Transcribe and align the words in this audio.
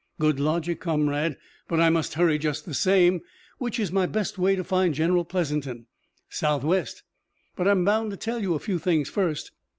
"Good 0.19 0.39
logic, 0.39 0.79
comrade, 0.79 1.37
but 1.67 1.79
I 1.79 1.91
must 1.91 2.15
hurry 2.15 2.39
just 2.39 2.65
the 2.65 2.73
same. 2.73 3.21
Which 3.59 3.79
is 3.79 3.91
my 3.91 4.07
best 4.07 4.39
way 4.39 4.55
to 4.55 4.63
find 4.63 4.95
General 4.95 5.23
Pleasanton?" 5.25 5.85
"Southwest. 6.27 7.03
But 7.55 7.67
I'm 7.67 7.85
bound 7.85 8.09
to 8.09 8.17
tell 8.17 8.41
you 8.41 8.55
a 8.55 8.59
few 8.59 8.79
things 8.79 9.09
first." 9.11 9.51